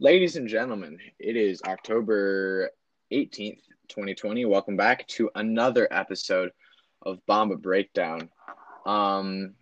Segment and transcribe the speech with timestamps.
[0.00, 2.70] Ladies and gentlemen, it is October
[3.12, 4.44] 18th, 2020.
[4.44, 6.50] Welcome back to another episode
[7.02, 8.28] of Bomba Breakdown.
[8.86, 9.54] Um,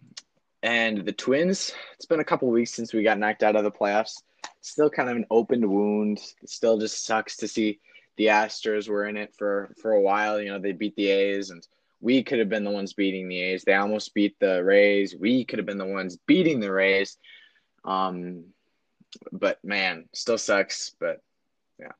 [0.63, 3.71] and the Twins, it's been a couple weeks since we got knocked out of the
[3.71, 4.23] playoffs.
[4.63, 6.19] Still kind of an open wound.
[6.43, 7.79] It still just sucks to see
[8.17, 10.41] the Astros were in it for, for a while.
[10.41, 11.63] You know, they beat the A's, and
[12.01, 13.65] we could have been the ones beating the A's.
[13.65, 15.15] They almost beat the Rays.
[15.15, 17.19] We could have been the ones beating the Rays.
[17.85, 18.45] Um,
[19.33, 20.95] but man, still sucks.
[20.99, 21.21] But
[21.79, 21.93] yeah,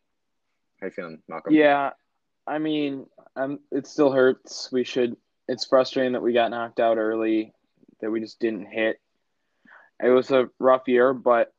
[0.81, 1.55] how you feeling, Malcolm?
[1.55, 1.91] Yeah,
[2.47, 3.07] I mean,
[3.37, 4.71] um, it still hurts.
[4.73, 5.17] We should.
[5.49, 7.53] It's frustrating that we got knocked out early,
[8.01, 9.01] that we just didn't hit.
[10.03, 11.53] It was a rough year, but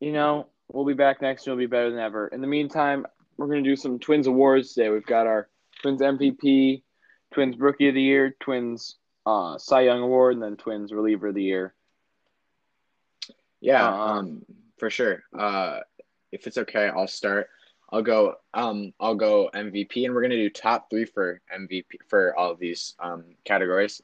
[0.00, 1.54] you know, we'll be back next year.
[1.54, 2.28] We'll be better than ever.
[2.28, 3.06] In the meantime,
[3.36, 4.90] we're gonna do some Twins awards today.
[4.90, 5.48] We've got our
[5.82, 6.82] Twins MVP,
[7.32, 11.34] Twins Rookie of the Year, Twins uh, Cy Young Award, and then Twins Reliever of
[11.34, 11.74] the Year.
[13.64, 14.44] Yeah, uh, um,
[14.76, 15.22] for sure.
[15.36, 15.80] Uh,
[16.32, 17.48] if it's okay, I'll start.
[17.90, 18.34] I'll go.
[18.52, 22.58] Um, I'll go MVP, and we're gonna do top three for MVP for all of
[22.58, 24.02] these um, categories.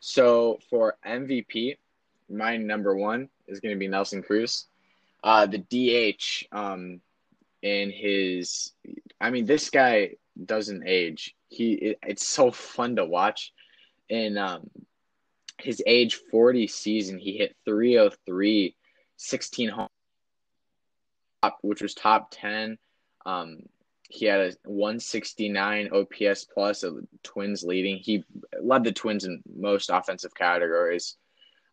[0.00, 1.78] So for MVP,
[2.28, 4.66] my number one is gonna be Nelson Cruz.
[5.24, 7.00] Uh, the DH, um,
[7.62, 8.72] in his,
[9.20, 11.34] I mean, this guy doesn't age.
[11.48, 13.52] He, it, it's so fun to watch.
[14.10, 14.68] In um,
[15.58, 18.74] his age 40 season, he hit 303
[19.18, 19.88] 16 home,
[21.60, 22.78] which was top 10.
[23.26, 23.58] Um,
[24.08, 26.82] he had a 169 OPS plus,
[27.22, 27.98] Twins leading.
[27.98, 28.24] He
[28.60, 31.16] led the Twins in most offensive categories.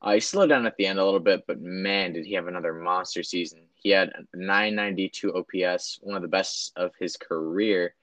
[0.02, 2.48] Uh, he slowed down at the end a little bit, but man, did he have
[2.48, 3.62] another monster season.
[3.76, 7.96] He had 992 OPS, one of the best of his career.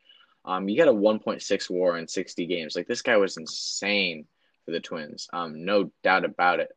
[0.44, 2.74] Um, you got a 1.6 WAR in 60 games.
[2.74, 4.26] Like this guy was insane
[4.64, 5.28] for the Twins.
[5.32, 6.70] Um, no doubt about it.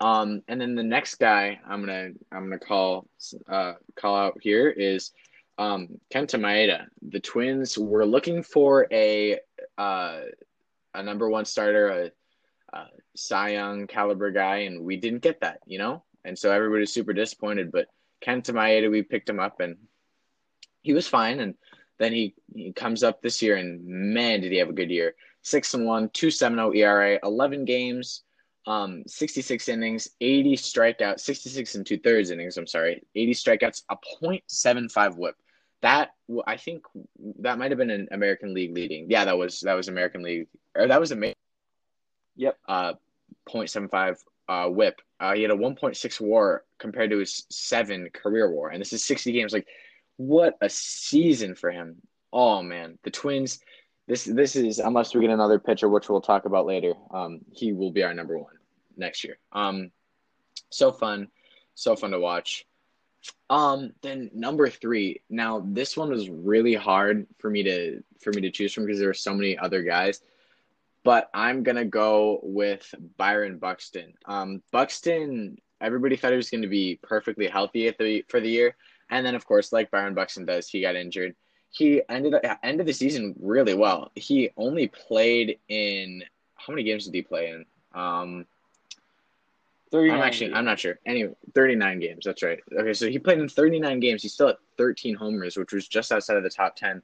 [0.00, 3.06] Um, and then the next guy I'm gonna I'm gonna call
[3.48, 5.12] uh, call out here is
[5.58, 6.86] um, Kenta Maeda.
[7.02, 9.38] The Twins were looking for a
[9.76, 10.20] uh,
[10.94, 11.88] a number one starter,
[12.72, 16.02] a, a Cy Young caliber guy, and we didn't get that, you know.
[16.24, 17.70] And so everybody's super disappointed.
[17.70, 17.88] But
[18.24, 19.76] Kenta Maeda, we picked him up, and
[20.80, 21.40] he was fine.
[21.40, 21.56] And
[21.98, 25.14] then he he comes up this year, and man, did he have a good year!
[25.42, 28.22] Six and one, two seven zero ERA, eleven games
[28.70, 32.56] um, 66 innings, 80 strikeouts, 66 and two thirds innings.
[32.56, 35.34] I'm sorry, 80 strikeouts, a .75 WHIP.
[35.82, 36.10] That
[36.46, 36.84] I think
[37.40, 39.10] that might have been an American League leading.
[39.10, 41.34] Yeah, that was that was American League or that was a
[42.36, 42.58] Yep.
[42.68, 42.92] Uh,
[43.48, 45.00] .75 uh, WHIP.
[45.18, 49.02] Uh, he had a 1.6 WAR compared to his seven career WAR, and this is
[49.02, 49.52] 60 games.
[49.52, 49.66] Like,
[50.16, 51.96] what a season for him!
[52.32, 53.58] Oh man, the Twins
[54.06, 56.94] this this is unless we get another pitcher, which we'll talk about later.
[57.12, 58.59] Um, he will be our number one
[59.00, 59.38] next year.
[59.52, 59.90] Um,
[60.70, 61.28] so fun,
[61.74, 62.66] so fun to watch.
[63.50, 65.22] Um, then number three.
[65.28, 68.98] Now this one was really hard for me to for me to choose from because
[68.98, 70.22] there were so many other guys.
[71.02, 74.14] But I'm gonna go with Byron Buxton.
[74.26, 75.58] Um, Buxton.
[75.80, 78.76] Everybody thought he was going to be perfectly healthy at the for the year,
[79.08, 81.34] and then of course, like Byron Buxton does, he got injured
[81.70, 84.10] he ended up end of the season really well.
[84.14, 86.24] He only played in
[86.56, 87.64] how many games did he play in?
[87.98, 88.46] Um,
[89.92, 90.58] I'm actually games.
[90.58, 90.98] I'm not sure.
[91.04, 92.24] Anyway, 39 games.
[92.24, 92.60] That's right.
[92.72, 94.22] Okay, so he played in 39 games.
[94.22, 97.02] He still had 13 homers, which was just outside of the top 10.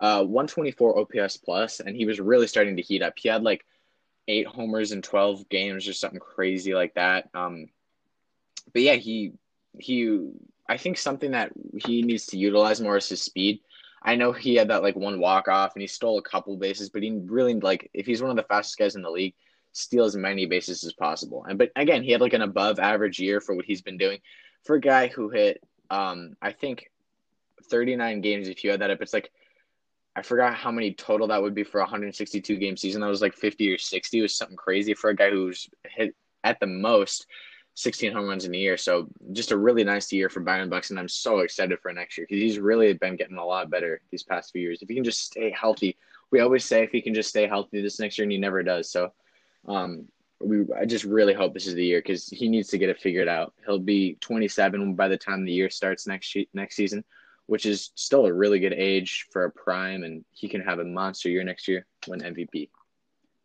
[0.00, 3.14] Uh, 124 OPS plus, and he was really starting to heat up.
[3.16, 3.64] He had like
[4.26, 7.28] eight homers in 12 games or something crazy like that.
[7.34, 7.68] Um,
[8.72, 9.32] but yeah, he
[9.78, 10.30] he
[10.68, 11.52] I think something that
[11.84, 13.60] he needs to utilize more is his speed.
[14.02, 16.90] I know he had that like one walk off and he stole a couple bases,
[16.90, 19.34] but he really like if he's one of the fastest guys in the league,
[19.74, 21.44] steal as many bases as possible.
[21.44, 24.20] And but again, he had like an above average year for what he's been doing.
[24.62, 26.90] For a guy who hit um I think
[27.64, 29.30] 39 games if you add that up, it's like
[30.16, 33.00] I forgot how many total that would be for a 162 game season.
[33.00, 34.18] That was like 50 or 60.
[34.18, 36.14] It was something crazy for a guy who's hit
[36.44, 37.26] at the most
[37.74, 38.76] 16 home runs in a year.
[38.76, 40.96] So just a really nice year for Byron Buxton.
[40.96, 44.00] And I'm so excited for next year because he's really been getting a lot better
[44.12, 44.82] these past few years.
[44.82, 45.96] If he can just stay healthy,
[46.30, 48.62] we always say if he can just stay healthy this next year, and he never
[48.62, 48.90] does.
[48.90, 49.12] So,
[49.66, 50.08] um,
[50.40, 53.00] we I just really hope this is the year because he needs to get it
[53.00, 53.54] figured out.
[53.64, 57.04] He'll be 27 by the time the year starts next next season,
[57.46, 60.84] which is still a really good age for a prime, and he can have a
[60.84, 62.70] monster year next year, win MVP.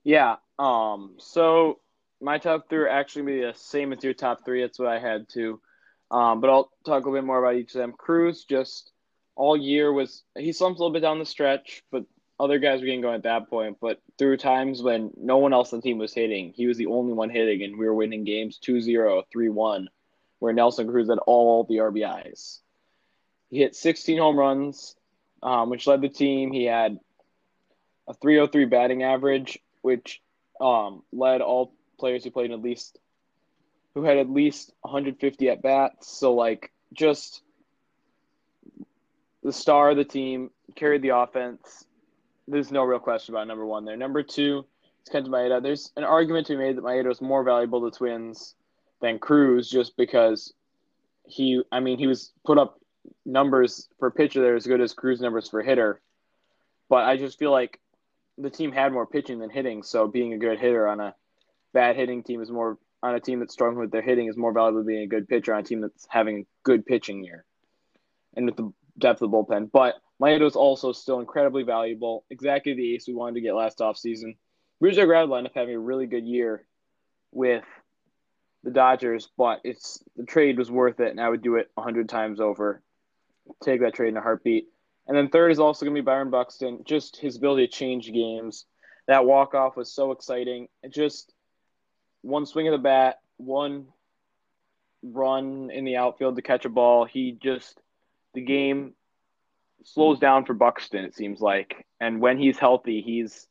[0.03, 0.37] Yeah.
[0.57, 1.15] Um.
[1.19, 1.79] So
[2.21, 4.61] my top three are actually be the same as your top three.
[4.61, 5.61] That's what I had too.
[6.11, 7.93] Um, but I'll talk a little bit more about each of them.
[7.93, 8.91] Cruz just
[9.35, 12.03] all year was he slumped a little bit down the stretch, but
[12.39, 13.77] other guys were getting going at that point.
[13.81, 16.87] But through times when no one else on the team was hitting, he was the
[16.87, 19.87] only one hitting, and we were winning games 2-0, 3-1
[20.39, 22.59] where Nelson Cruz had all the RBIs.
[23.49, 24.95] He hit 16 home runs,
[25.43, 26.51] um, which led the team.
[26.51, 26.99] He had
[28.07, 30.21] a 303 batting average, which
[30.59, 32.97] um, led all players who played at least
[33.93, 36.07] who had at least 150 at bats.
[36.07, 37.41] So like just
[39.43, 41.85] the star of the team carried the offense.
[42.49, 43.95] There's no real question about number one there.
[43.95, 44.65] Number two
[45.05, 45.61] is Kenta Maeda.
[45.61, 48.55] There's an argument to be made that Maeda was more valuable to Twins
[49.01, 50.53] than Cruz just because
[51.25, 52.79] he, I mean, he was put up
[53.25, 56.01] numbers for pitcher that are as good as Cruz numbers for hitter.
[56.89, 57.79] But I just feel like
[58.37, 61.15] the team had more pitching than hitting, so being a good hitter on a
[61.73, 64.51] bad hitting team is more on a team that's struggling with their hitting is more
[64.51, 67.45] valuable than being a good pitcher on a team that's having a good pitching year.
[68.35, 69.71] And with the depth of the bullpen.
[69.71, 72.25] But Is also still incredibly valuable.
[72.29, 74.35] Exactly the ace we wanted to get last offseason.
[74.81, 76.65] Rizzo Grad ended up having a really good year
[77.31, 77.63] with
[78.63, 82.09] the Dodgers, but it's the trade was worth it, and I would do it hundred
[82.09, 82.81] times over.
[83.63, 84.67] Take that trade in a heartbeat.
[85.07, 86.83] And then third is also going to be Byron Buxton.
[86.85, 88.65] Just his ability to change games.
[89.07, 90.67] That walk off was so exciting.
[90.83, 91.33] It just
[92.21, 93.87] one swing of the bat, one
[95.01, 97.05] run in the outfield to catch a ball.
[97.05, 97.81] He just
[98.33, 98.93] the game
[99.83, 101.05] slows down for Buxton.
[101.05, 103.47] It seems like, and when he's healthy, he's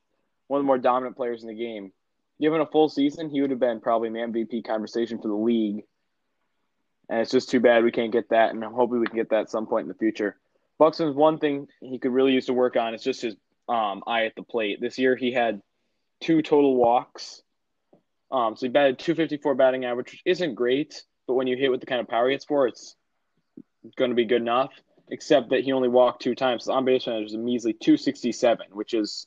[0.47, 1.93] one of the more dominant players in the game.
[2.41, 5.85] Given a full season, he would have been probably the MVP conversation for the league.
[7.09, 9.31] And it's just too bad we can't get that, and I'm hoping we can get
[9.31, 10.37] that at some point in the future.
[10.79, 13.35] Buxton's one thing he could really use to work on is just his
[13.69, 14.81] um, eye at the plate.
[14.81, 15.61] This year he had
[16.21, 17.43] two total walks.
[18.31, 21.81] Um, so he batted 254 batting average, which isn't great, but when you hit with
[21.81, 22.95] the kind of power he hits for, it's
[23.97, 24.71] going to be good enough.
[25.11, 26.65] Except that he only walked two times.
[26.65, 29.27] So on base percentage is a measly 267, which is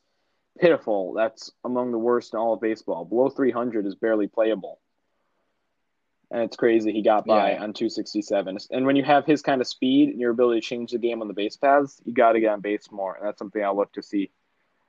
[0.60, 1.14] pitiful.
[1.14, 3.06] That's among the worst in all of baseball.
[3.06, 4.80] Below 300 is barely playable.
[6.30, 7.64] And it's crazy he got by yeah.
[7.64, 8.58] on 267.
[8.72, 11.22] And when you have his kind of speed and your ability to change the game
[11.22, 13.16] on the base paths, you got to get on base more.
[13.16, 14.32] And that's something I'll look to see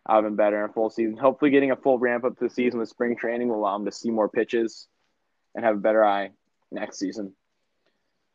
[0.09, 1.17] out of better in full season.
[1.17, 3.85] Hopefully, getting a full ramp up to the season with spring training will allow him
[3.85, 4.87] to see more pitches
[5.55, 6.31] and have a better eye
[6.71, 7.35] next season.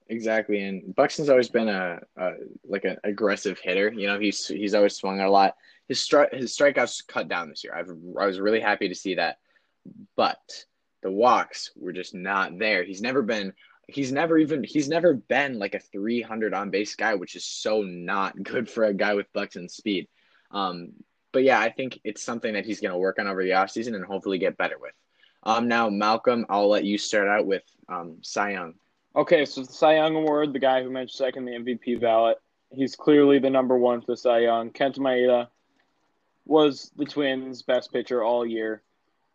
[0.10, 2.32] Exactly, and Buxton's always been a, a
[2.66, 3.92] like an aggressive hitter.
[3.92, 5.56] You know, he's he's always swung a lot.
[5.88, 7.76] His strike his strikeouts cut down this year.
[7.76, 7.90] I've
[8.20, 9.40] I was really happy to see that,
[10.16, 10.66] but
[11.04, 12.84] the walks were just not there.
[12.84, 13.54] He's never been.
[13.88, 14.64] He's never even.
[14.64, 18.86] He's never been like a 300 on base guy, which is so not good for
[18.86, 20.08] a guy with Buxton's speed.
[20.52, 20.94] Um,
[21.34, 23.96] but yeah, I think it's something that he's going to work on over the offseason
[23.96, 24.94] and hopefully get better with.
[25.44, 28.74] Um, now Malcolm, I'll let you start out with um, Cy Young.
[29.18, 32.38] Okay, so the Cy Young Award, the guy who mentioned second the MVP ballot,
[32.70, 34.70] he's clearly the number one for the Cy Young.
[34.70, 35.48] Kenta Maeda
[36.46, 38.84] was the Twins' best pitcher all year,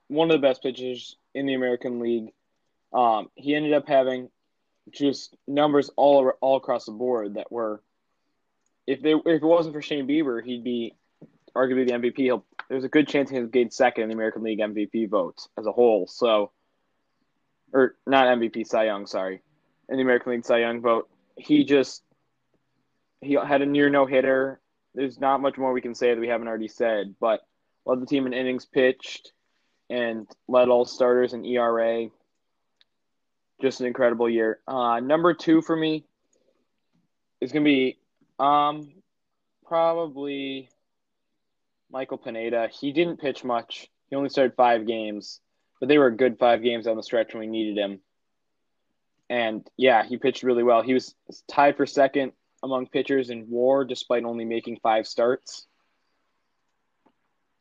[0.07, 2.29] one of the best pitchers in the American League.
[2.93, 4.31] Um, he ended up having
[4.93, 7.83] just numbers all all across the board that were,
[8.87, 10.95] if they if it wasn't for Shane Bieber, he'd be
[11.57, 12.19] arguably the MVP.
[12.19, 15.67] He'll, there's a good chance he'll get second in the American League MVP votes as
[15.67, 16.07] a whole.
[16.07, 16.53] So,
[17.73, 19.43] or not MVP, Cy Young, sorry
[19.89, 21.09] in the American League Cy Young vote.
[21.37, 22.03] He just
[23.21, 24.61] he had a near no hitter.
[24.95, 27.41] There's not much more we can say that we haven't already said, but
[27.87, 29.33] led the team in innings pitched
[29.89, 32.09] and led all starters in ERA.
[33.61, 34.59] Just an incredible year.
[34.67, 36.05] Uh, number two for me
[37.41, 37.99] is going to be
[38.39, 38.93] um,
[39.67, 40.69] probably
[41.91, 42.69] Michael Pineda.
[42.73, 43.89] He didn't pitch much.
[44.11, 45.41] He only started five games,
[45.79, 48.01] but they were good five games on the stretch when we needed him.
[49.29, 50.83] And yeah, he pitched really well.
[50.83, 51.15] He was
[51.51, 55.67] tied for second among pitchers in WAR, despite only making five starts.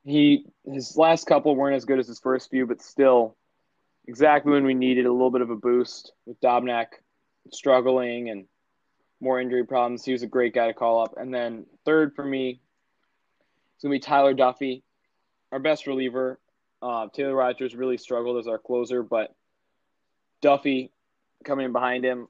[0.03, 3.35] He his last couple weren't as good as his first few, but still,
[4.07, 6.87] exactly when we needed a little bit of a boost with Dobnak
[7.51, 8.45] struggling and
[9.19, 10.03] more injury problems.
[10.03, 11.13] He was a great guy to call up.
[11.17, 12.59] And then third for me,
[13.75, 14.81] it's gonna be Tyler Duffey,
[15.51, 16.39] our best reliever.
[16.81, 19.35] Uh, Taylor Rogers really struggled as our closer, but
[20.41, 20.89] Duffey
[21.43, 22.27] coming behind him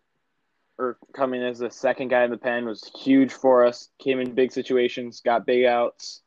[0.77, 3.89] or coming as the second guy in the pen was huge for us.
[4.00, 6.22] Came in big situations, got big outs.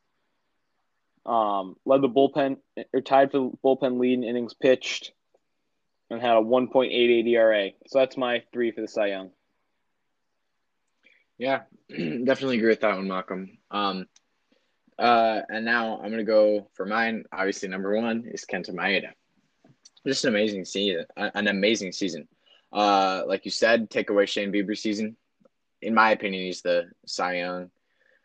[1.27, 2.59] Um, led the bullpen
[2.93, 5.13] or tied for the bullpen lead in innings pitched,
[6.11, 7.71] and had a 1.88 ERA.
[7.87, 9.31] So that's my three for the Cy Young.
[11.39, 13.59] Yeah, definitely agree with that one, Malcolm.
[13.71, 14.07] Um,
[14.99, 17.25] uh, and now I'm gonna go for mine.
[17.33, 19.11] Obviously, number one is Kenta Maeda.
[20.07, 22.29] Just an amazing season, an amazing season.
[22.75, 25.17] Uh, like you said, take away Shane Bieber's season.
[25.81, 27.71] In my opinion, he's the Cy Young.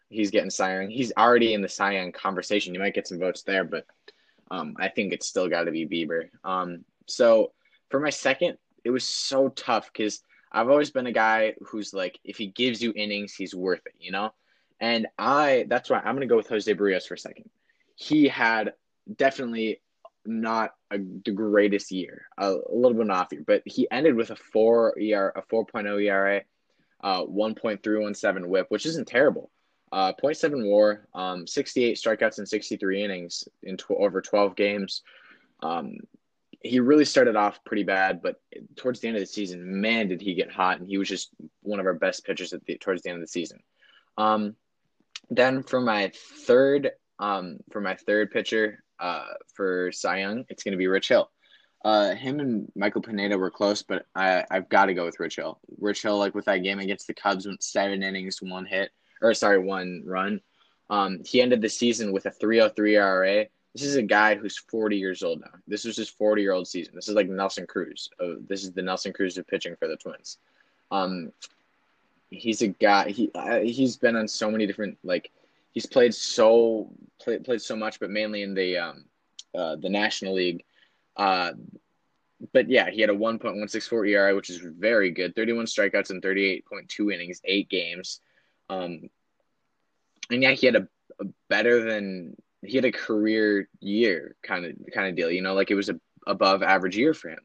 [0.10, 0.90] He's getting Cy Young.
[0.90, 2.74] He's already in the Cy Young conversation.
[2.74, 3.86] You might get some votes there, but
[4.50, 6.30] um, I think it's still got to be Bieber.
[6.44, 7.52] Um, so
[7.90, 12.20] for my second, it was so tough because I've always been a guy who's like,
[12.24, 14.34] if he gives you innings, he's worth it, you know?
[14.80, 17.50] And I, that's why I'm to go with Jose Berrios for a second.
[17.96, 18.74] He had
[19.16, 19.82] definitely
[20.30, 24.30] not a, the greatest year, a, a little bit off year, but he ended with
[24.30, 26.42] a four ER, a 4.0 ERA,
[27.02, 29.50] uh, 1.317 whip, which isn't terrible.
[29.92, 35.02] Uh, 0.7 WAR, um, 68 strikeouts in 63 innings in tw- over 12 games.
[35.64, 35.98] Um,
[36.62, 38.40] he really started off pretty bad, but
[38.76, 41.30] towards the end of the season, man, did he get hot, and he was just
[41.62, 43.60] one of our best pitchers at the, towards the end of the season.
[44.18, 44.56] Um,
[45.30, 46.12] then for my
[46.46, 51.10] third, um, for my third pitcher, uh, for Cy Young, it's going to be Rich
[51.10, 51.30] Hill.
[51.86, 55.38] Uh, him and Michael Pineda were close, but I I've got to go with Rich
[55.38, 55.60] Hill.
[55.80, 58.92] Rich Hill, like with that game against the Cubs, went seven innings, one hit,
[59.22, 60.42] or sorry, one run.
[60.90, 63.46] Um, he ended the season with a 3.03 ERA.
[63.74, 65.52] This is a guy who's 40 years old now.
[65.68, 66.96] This was his 40 year old season.
[66.96, 68.10] This is like Nelson Cruz.
[68.48, 70.40] This is the Nelson Cruz of pitching for the Twins.
[70.92, 71.32] Um,
[72.30, 73.10] he's a guy.
[73.10, 75.32] He uh, he's been on so many different like
[75.72, 79.06] he's played so played played so much, but mainly in the um,
[79.56, 80.64] uh, the National League.
[81.16, 81.52] Uh,
[82.54, 85.36] but yeah, he had a 1.164 ERA, which is very good.
[85.36, 88.22] 31 strikeouts in 38.2 innings, eight games.
[88.70, 89.10] Um,
[90.30, 90.88] and yeah, he had a,
[91.20, 95.32] a, better than he had a career year kind of kind of deal.
[95.32, 97.40] You know, like it was a above average year for him,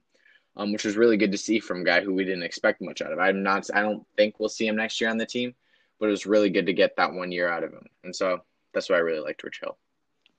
[0.56, 3.00] um, which was really good to see from a guy who we didn't expect much
[3.00, 3.18] out of.
[3.18, 3.68] I'm not.
[3.74, 5.54] I don't think we'll see him next year on the team,
[6.04, 8.40] but it was really good to get that one year out of him, and so
[8.74, 9.78] that's why I really liked Rich Hill.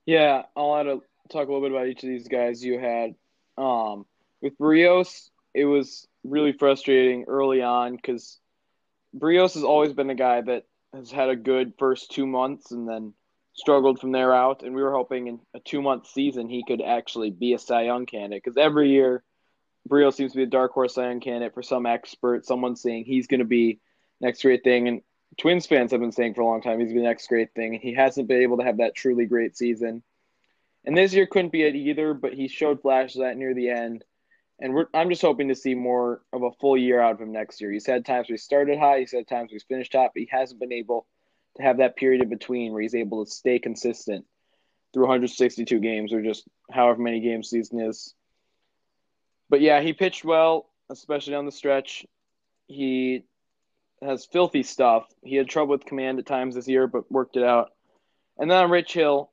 [0.06, 3.16] Yeah, I'll add to talk a little bit about each of these guys you had.
[3.58, 4.06] Um,
[4.42, 8.38] with Berrios, it was really frustrating early on because
[9.18, 12.88] Berrios has always been a guy that has had a good first two months and
[12.88, 13.16] then
[13.54, 14.62] struggled from there out.
[14.62, 17.86] And we were hoping in a two month season he could actually be a Cy
[17.86, 19.24] Young candidate because every year
[19.90, 23.06] Berrios seems to be a dark horse Cy Young candidate for some expert, someone saying
[23.06, 23.80] he's going to be
[24.22, 24.88] next great thing.
[24.88, 25.02] And
[25.38, 27.74] Twins fans have been saying for a long time he's the next great thing.
[27.74, 30.04] He hasn't been able to have that truly great season.
[30.86, 34.04] And this year couldn't be it either, but he showed flashes that near the end.
[34.60, 37.60] And I'm just hoping to see more of a full year out of him next
[37.60, 37.72] year.
[37.72, 40.62] He's had times he started high, he's had times he's finished top, but he hasn't
[40.62, 41.06] been able
[41.58, 44.26] to have that period in between where he's able to stay consistent
[44.94, 48.14] through 162 games or just however many games season is.
[49.50, 52.06] But yeah, he pitched well, especially on the stretch.
[52.68, 53.26] He
[54.06, 55.06] has filthy stuff.
[55.24, 57.72] He had trouble with command at times this year, but worked it out.
[58.38, 59.32] And then on Rich Hill,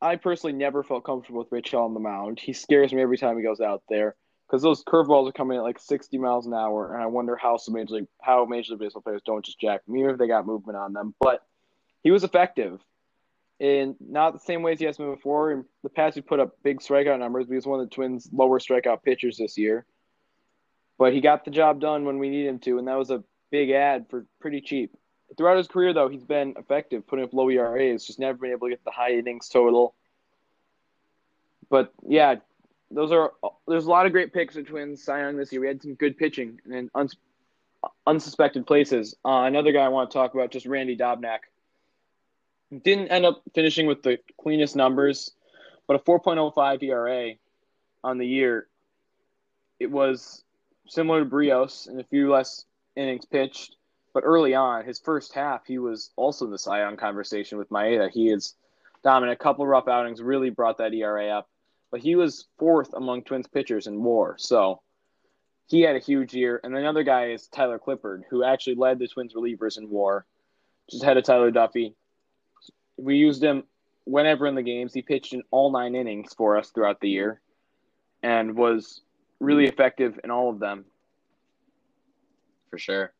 [0.00, 2.38] I personally never felt comfortable with Rich Hill on the mound.
[2.38, 4.14] He scares me every time he goes out there
[4.46, 7.56] because those curveballs are coming at like 60 miles an hour, and I wonder how
[7.56, 10.46] some major league, how major league baseball players don't just jack even if they got
[10.46, 11.14] movement on them.
[11.20, 11.42] But
[12.02, 12.80] he was effective,
[13.58, 15.52] in not the same ways he has been before.
[15.52, 18.28] In the past, he put up big strikeout numbers, but he's one of the Twins'
[18.32, 19.86] lower strikeout pitchers this year.
[20.98, 23.24] But he got the job done when we need him to, and that was a
[23.50, 24.96] big ad for pretty cheap.
[25.36, 28.68] Throughout his career, though, he's been effective, putting up low ERAs, just never been able
[28.68, 29.94] to get the high innings total.
[31.68, 32.36] But yeah,
[32.90, 33.32] those are
[33.66, 35.60] there's a lot of great picks of Twins Cy Young this year.
[35.60, 37.16] We had some good pitching and uns,
[38.06, 39.16] unsuspected places.
[39.24, 41.40] Uh, another guy I want to talk about, just Randy Dobnak.
[42.84, 45.32] Didn't end up finishing with the cleanest numbers,
[45.86, 47.32] but a 4.05 ERA
[48.02, 48.66] on the year.
[49.78, 50.44] It was
[50.88, 52.64] similar to Berrios and a few less
[52.96, 53.76] innings pitched,
[54.14, 57.70] but early on, his first half, he was also in the Cy Young conversation with
[57.70, 58.10] Maeda.
[58.10, 58.54] He is
[59.04, 59.38] dominant.
[59.38, 61.48] A couple rough outings really brought that ERA up
[61.90, 64.36] but he was fourth among Twins pitchers in WAR.
[64.38, 64.82] So
[65.66, 66.60] he had a huge year.
[66.62, 70.26] And another guy is Tyler Clippard, who actually led the Twins relievers in WAR,
[70.90, 71.94] just ahead of Tyler Duffey.
[72.96, 73.64] We used him
[74.04, 74.92] whenever in the games.
[74.92, 77.40] He pitched in all nine innings for us throughout the year,
[78.22, 79.00] and was
[79.40, 80.84] really effective in all of them.
[82.70, 83.12] For sure.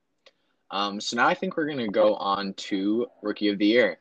[0.71, 3.99] Um, so now I think we're going to go on to Rookie of the Year.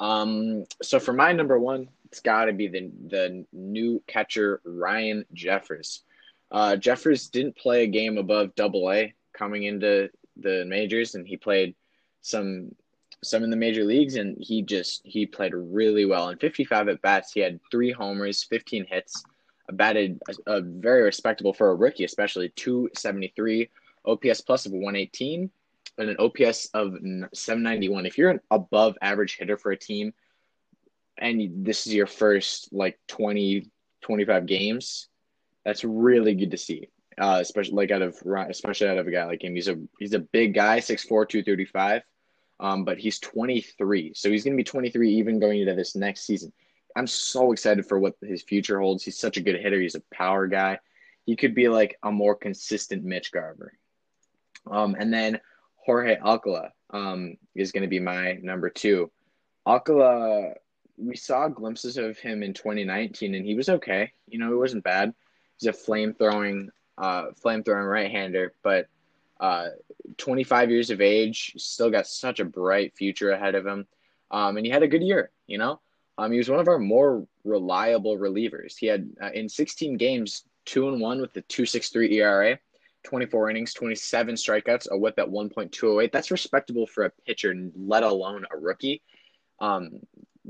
[0.00, 5.24] Um, so for my number one, it's got to be the the new catcher Ryan
[5.32, 6.02] Jeffers.
[6.50, 11.36] Uh, Jeffers didn't play a game above Double A coming into the majors, and he
[11.36, 11.74] played
[12.20, 12.74] some
[13.22, 16.28] some in the major leagues, and he just he played really well.
[16.28, 19.24] In 55 at bats, he had three homers, 15 hits,
[19.72, 23.70] batted a, a very respectable for a rookie, especially 273,
[24.04, 25.50] OPS plus of 118,
[25.98, 26.94] and an OPS of
[27.32, 28.06] 791.
[28.06, 30.12] If you're an above average hitter for a team
[31.18, 33.70] and this is your first like 20
[34.02, 35.08] 25 games
[35.64, 36.88] that's really good to see.
[37.18, 38.16] Uh, especially like out of
[38.48, 39.54] especially out of a guy like him.
[39.54, 42.02] He's a he's a big guy 6'4 235
[42.58, 46.22] um, but he's 23 so he's going to be 23 even going into this next
[46.22, 46.52] season.
[46.96, 49.04] I'm so excited for what his future holds.
[49.04, 49.80] He's such a good hitter.
[49.80, 50.78] He's a power guy.
[51.24, 53.74] He could be like a more consistent mitch garver
[54.70, 55.40] Um, and then
[55.76, 59.10] Jorge Alcala um, is going to be my number two.
[59.66, 60.54] Alcala,
[60.96, 64.12] we saw glimpses of him in 2019, and he was okay.
[64.28, 65.14] You know, he wasn't bad.
[65.58, 68.88] He's a flame throwing, uh, flame throwing right hander, but
[69.40, 69.70] uh,
[70.18, 73.86] 25 years of age, still got such a bright future ahead of him.
[74.30, 75.30] Um, and he had a good year.
[75.46, 75.80] You know,
[76.16, 78.76] um, he was one of our more reliable relievers.
[78.76, 82.58] He had uh, in 16 games, two and one with the 2.63 ERA.
[83.04, 86.12] 24 innings, 27 strikeouts, a whip at 1.208.
[86.12, 89.02] That's respectable for a pitcher, let alone a rookie.
[89.60, 90.00] Um,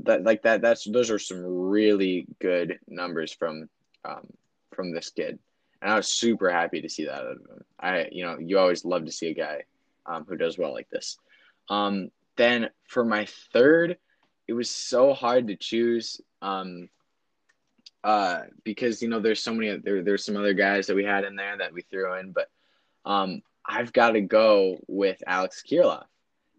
[0.03, 3.69] that like that that's those are some really good numbers from
[4.05, 4.27] um,
[4.73, 5.37] from this kid,
[5.81, 7.63] and I was super happy to see that out of him.
[7.79, 9.63] I you know you always love to see a guy
[10.05, 11.17] um, who does well like this.
[11.69, 13.97] Um, then for my third,
[14.47, 16.19] it was so hard to choose.
[16.41, 16.89] Um,
[18.03, 21.23] uh, because you know there's so many there there's some other guys that we had
[21.23, 22.49] in there that we threw in, but
[23.05, 26.05] um, I've got to go with Alex Kirilloff.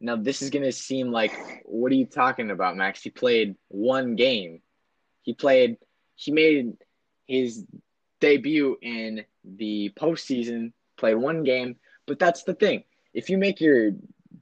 [0.00, 1.32] Now this is gonna seem like
[1.64, 3.02] what are you talking about, Max?
[3.02, 4.60] He played one game.
[5.22, 5.76] He played.
[6.16, 6.76] He made
[7.26, 7.64] his
[8.20, 10.72] debut in the postseason.
[10.96, 12.84] Played one game, but that's the thing.
[13.12, 13.92] If you make your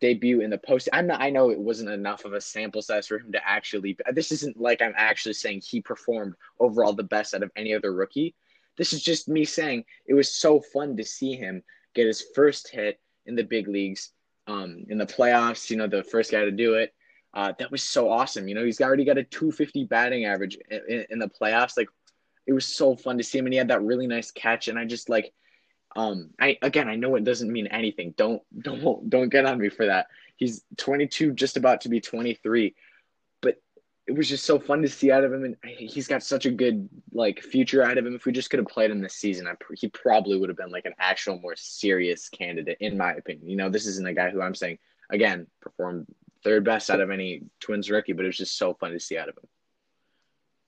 [0.02, 0.88] debut in the post.
[0.92, 1.22] I'm not.
[1.22, 3.96] I know it wasn't enough of a sample size for him to actually.
[4.12, 7.94] This isn't like I'm actually saying he performed overall the best out of any other
[7.94, 8.34] rookie.
[8.76, 11.62] This is just me saying it was so fun to see him
[11.94, 14.10] get his first hit in the big leagues,
[14.48, 15.70] um, in the playoffs.
[15.70, 16.92] You know, the first guy to do it.
[17.32, 18.48] Uh, that was so awesome.
[18.48, 21.78] You know, he's already got a 250 batting average in, in, in the playoffs.
[21.78, 21.88] Like,
[22.46, 24.68] it was so fun to see him, and he had that really nice catch.
[24.68, 25.32] And I just like
[25.96, 28.14] um, I again, I know it doesn't mean anything.
[28.16, 30.06] Don't don't don't get on me for that.
[30.36, 32.74] He's 22, just about to be 23,
[33.42, 33.60] but
[34.06, 36.50] it was just so fun to see out of him, and he's got such a
[36.50, 38.14] good like future out of him.
[38.14, 40.70] If we just could have played him this season, I, he probably would have been
[40.70, 43.48] like an actual more serious candidate, in my opinion.
[43.48, 44.78] You know, this isn't a guy who I'm saying
[45.10, 46.06] again performed
[46.42, 49.18] third best out of any Twins rookie, but it was just so fun to see
[49.18, 49.48] out of him.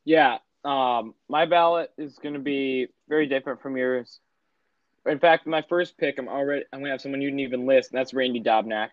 [0.05, 4.21] Yeah, um, my ballot is going to be very different from yours.
[5.07, 7.93] In fact, my first pick, I'm already I'm gonna have someone you didn't even list,
[7.93, 8.91] and that's Randy Dobnak.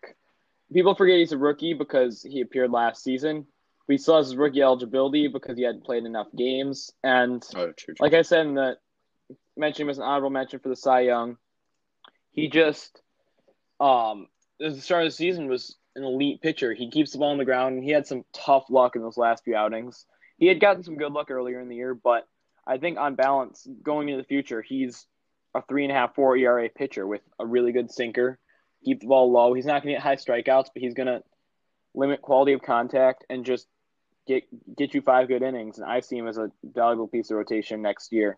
[0.73, 3.45] People forget he's a rookie because he appeared last season.
[3.87, 6.91] But he still has his rookie eligibility because he hadn't played enough games.
[7.03, 7.95] And oh, true, true.
[7.99, 8.77] like I said in the
[9.57, 11.37] mention him as an honorable mention for the Cy Young,
[12.31, 13.01] he just
[13.79, 14.27] um
[14.61, 16.73] at the start of the season was an elite pitcher.
[16.73, 19.17] He keeps the ball on the ground and he had some tough luck in those
[19.17, 20.05] last few outings.
[20.37, 22.27] He had gotten some good luck earlier in the year, but
[22.65, 25.05] I think on balance, going into the future, he's
[25.53, 28.39] a three and a half, four ERA pitcher with a really good sinker.
[28.85, 29.53] Keep the ball low.
[29.53, 31.21] He's not going to get high strikeouts, but he's going to
[31.93, 33.67] limit quality of contact and just
[34.27, 34.43] get
[34.75, 35.77] get you five good innings.
[35.77, 38.37] And I see him as a valuable piece of rotation next year.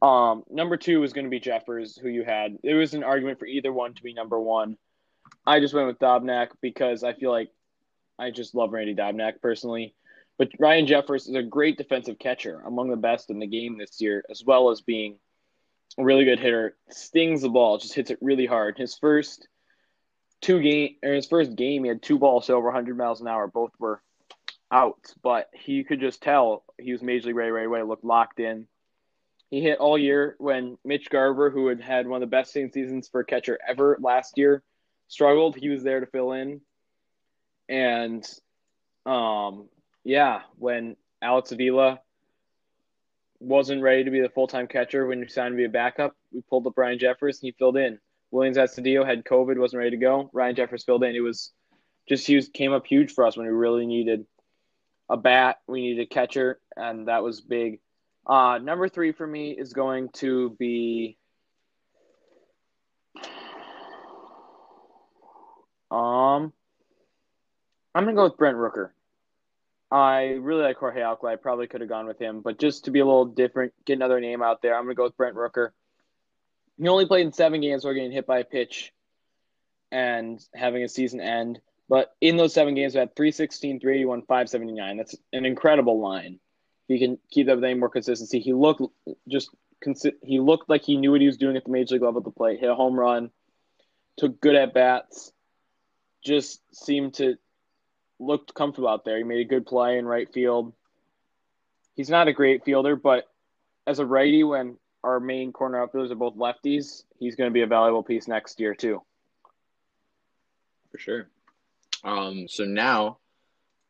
[0.00, 2.58] Um, number two is going to be Jeffers, who you had.
[2.62, 4.76] There was an argument for either one to be number one.
[5.46, 7.50] I just went with Dobnak because I feel like
[8.18, 9.94] I just love Randy Dobnak personally.
[10.38, 14.00] But Ryan Jeffers is a great defensive catcher, among the best in the game this
[14.00, 15.18] year, as well as being
[15.98, 18.78] a really good hitter, stings the ball, just hits it really hard.
[18.78, 19.48] His first
[20.40, 23.48] two game or his first game, he had two balls over 100 miles an hour.
[23.48, 24.00] Both were
[24.70, 27.82] out, but he could just tell he was major league ready right away.
[27.82, 28.66] Looked locked in.
[29.50, 33.08] He hit all year when Mitch Garver, who had had one of the best seasons
[33.08, 34.62] for a catcher ever last year,
[35.08, 35.56] struggled.
[35.56, 36.60] He was there to fill in,
[37.68, 38.24] and
[39.06, 39.68] um,
[40.04, 42.00] yeah, when Alex Avila
[43.40, 46.14] wasn't ready to be the full time catcher when he signed to be a backup.
[46.32, 47.98] We pulled up Ryan Jeffers and he filled in.
[48.32, 50.30] Willians Astudillo had COVID, wasn't ready to go.
[50.32, 51.14] Ryan Jeffers filled in.
[51.14, 51.52] It was
[52.08, 54.26] just was, came up huge for us when we really needed
[55.08, 55.58] a bat.
[55.66, 57.80] We needed a catcher, and that was big.
[58.26, 61.16] Uh, number three for me is going to be.
[65.90, 66.52] Um,
[67.94, 68.90] I'm gonna go with Brent Rooker.
[69.90, 71.32] I really like Jorge Alcala.
[71.32, 73.94] I probably could have gone with him, but just to be a little different, get
[73.94, 75.70] another name out there, I'm going to go with Brent Rooker.
[76.76, 78.92] He only played in seven games while getting hit by a pitch
[79.90, 81.60] and having a season end.
[81.88, 84.96] But in those seven games, we had 316, 381, 579.
[84.98, 86.38] That's an incredible line.
[86.86, 88.40] He can keep that with any more consistency.
[88.40, 88.82] He looked
[89.28, 89.50] just
[90.22, 92.24] he looked like he knew what he was doing at the major league level at
[92.24, 92.60] the plate.
[92.60, 93.30] Hit a home run,
[94.16, 95.32] took good at bats,
[96.24, 97.36] just seemed to
[98.18, 99.18] looked comfortable out there.
[99.18, 100.72] He made a good play in right field.
[101.94, 103.24] He's not a great fielder, but
[103.86, 107.62] as a righty, when our main corner outfielders are both lefties, he's going to be
[107.62, 109.02] a valuable piece next year too.
[110.90, 111.28] For sure.
[112.04, 113.18] Um, so now,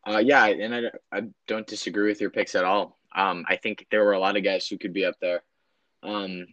[0.06, 0.80] uh, yeah, and I,
[1.12, 2.98] I don't disagree with your picks at all.
[3.14, 5.42] Um, I think there were a lot of guys who could be up there.
[6.02, 6.46] Um,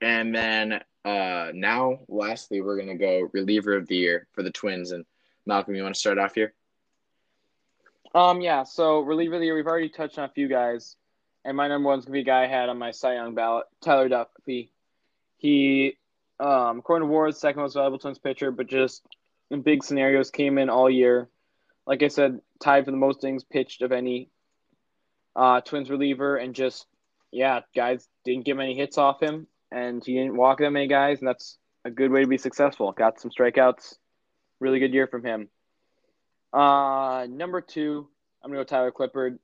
[0.00, 4.92] and then uh, now, lastly, we're gonna go reliever of the year for the Twins.
[4.92, 5.04] And
[5.46, 6.54] Malcolm, you want to start off here?
[8.14, 8.62] Um, yeah.
[8.62, 10.96] So reliever year, we've already touched on a few guys,
[11.44, 13.66] and my number one's gonna be a guy I had on my Cy Young ballot,
[13.80, 14.70] Tyler Duffey.
[15.36, 15.98] He,
[16.38, 19.04] um, according to WAR's second most valuable Twins pitcher, but just
[19.50, 21.28] in big scenarios came in all year.
[21.86, 24.30] Like I said, tied for the most innings pitched of any
[25.34, 26.86] uh, Twins reliever, and just
[27.32, 31.18] yeah, guys didn't get many hits off him, and he didn't walk that many guys,
[31.18, 32.92] and that's a good way to be successful.
[32.92, 33.96] Got some strikeouts,
[34.60, 35.48] really good year from him.
[36.54, 38.06] Uh, number two,
[38.42, 39.38] I'm gonna go Tyler Clippard.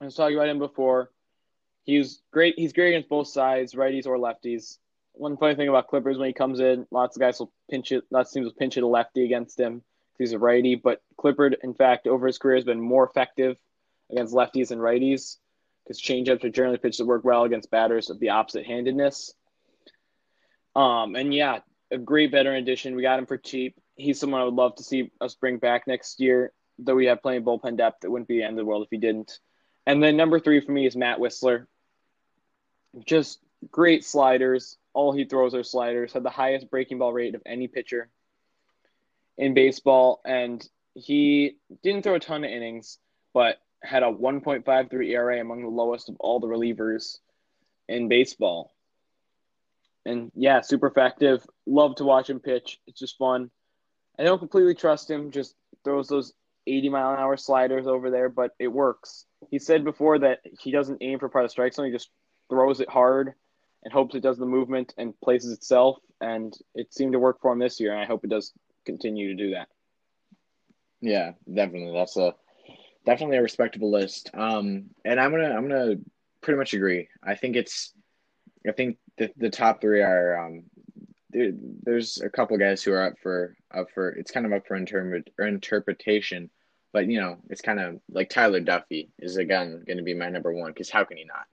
[0.00, 1.10] I was talking about him before.
[1.84, 2.58] He's great.
[2.58, 4.78] He's great against both sides, righties or lefties.
[5.12, 8.04] One funny thing about Clippard's when he comes in, lots of guys will pinch it.
[8.10, 9.82] Lots of teams will pinch it a lefty against him.
[10.18, 13.56] He's a righty, but Clippard, in fact, over his career has been more effective
[14.10, 15.36] against lefties and righties
[15.84, 19.32] because changeups are generally pitched that work well against batters of the opposite handedness.
[20.74, 21.60] Um, and yeah,
[21.92, 22.96] a great veteran addition.
[22.96, 23.78] We got him for cheap.
[23.96, 26.52] He's someone I would love to see us bring back next year.
[26.78, 28.84] Though we have plenty of bullpen depth, it wouldn't be the end of the world
[28.84, 29.38] if he didn't.
[29.86, 31.66] And then number three for me is Matt Wisler.
[33.04, 34.76] Just great sliders.
[34.92, 36.12] All he throws are sliders.
[36.12, 38.10] Had the highest breaking ball rate of any pitcher
[39.38, 42.98] in baseball, and he didn't throw a ton of innings,
[43.34, 47.18] but had a 1.53 ERA among the lowest of all the relievers
[47.88, 48.72] in baseball.
[50.04, 51.44] And yeah, super effective.
[51.66, 52.80] Love to watch him pitch.
[52.86, 53.50] It's just fun.
[54.18, 55.30] I don't completely trust him.
[55.30, 56.32] Just throws those
[56.66, 59.26] 80 mile an hour sliders over there, but it works.
[59.50, 61.86] He said before that he doesn't aim for part of strike zone.
[61.86, 62.10] He just
[62.48, 63.34] throws it hard
[63.84, 65.98] and hopes it does the movement and places itself.
[66.20, 68.52] And it seemed to work for him this year, and I hope it does
[68.84, 69.68] continue to do that.
[71.00, 71.92] Yeah, definitely.
[71.92, 72.34] That's a
[73.04, 74.30] definitely a respectable list.
[74.34, 75.96] Um, and I'm gonna I'm gonna
[76.40, 77.08] pretty much agree.
[77.22, 77.92] I think it's
[78.66, 80.64] I think the the top three are um,
[81.30, 84.66] there, there's a couple guys who are up for up for it's kind of up
[84.66, 86.50] for inter- interpretation,
[86.92, 90.28] but you know it's kind of like Tyler Duffey is again going to be my
[90.28, 91.46] number one because how can he not?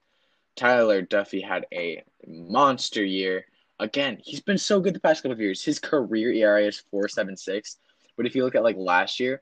[0.56, 3.46] Tyler Duffey had a monster year.
[3.80, 5.64] Again, he's been so good the past couple of years.
[5.64, 7.78] His career ERA is four seven six,
[8.16, 9.42] but if you look at like last year,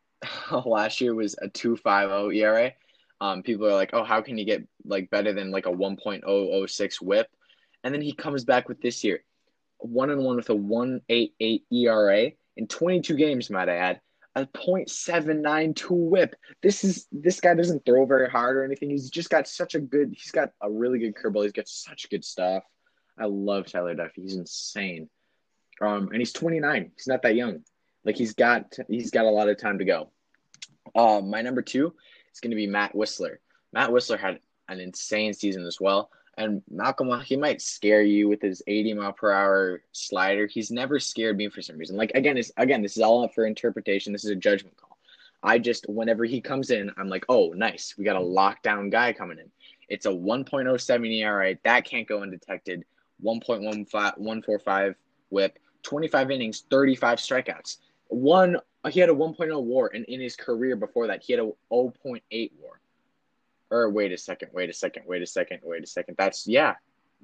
[0.64, 2.72] last year was a 2.50 ERA.
[3.20, 7.00] Um, people are like, "Oh, how can he get like better than like a 1.006
[7.00, 7.28] WHIP?"
[7.84, 9.22] And then he comes back with this year,
[9.84, 14.00] one and one with a 188 ERA in 22 games, might I add,
[14.34, 16.34] a .792 WHIP.
[16.62, 18.90] This is this guy doesn't throw very hard or anything.
[18.90, 20.14] He's just got such a good.
[20.16, 21.42] He's got a really good curveball.
[21.42, 22.64] He's got such good stuff.
[23.18, 24.22] I love Tyler Duffey.
[24.22, 25.08] He's insane.
[25.80, 26.92] Um, and he's 29.
[26.94, 27.62] He's not that young.
[28.04, 30.10] Like he's got he's got a lot of time to go.
[30.94, 31.94] Uh, my number two
[32.32, 33.36] is going to be Matt Wisler.
[33.72, 36.10] Matt Wisler had an insane season as well.
[36.38, 40.46] And Malcolm, he might scare you with his 80 mile per hour slider.
[40.46, 41.96] He's never scared me for some reason.
[41.96, 44.12] Like again, is again, this is all up for interpretation.
[44.12, 44.96] This is a judgment call.
[45.42, 47.94] I just whenever he comes in, I'm like, oh, nice.
[47.98, 49.50] We got a lockdown guy coming in.
[49.88, 52.84] It's a 1.07 ERA that can't go undetected.
[53.22, 54.94] 1.145
[55.28, 57.76] WHIP, 25 innings, 35 strikeouts
[58.12, 58.56] one
[58.90, 62.50] he had a 1.0 WAR, and in his career before that, he had a 0.8
[62.60, 62.80] WAR.
[63.72, 66.16] Or wait a second, wait a second, wait a second, wait a second.
[66.18, 66.74] That's yeah,